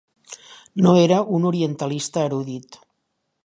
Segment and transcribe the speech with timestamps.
[0.85, 2.83] No era un orientalista erudit.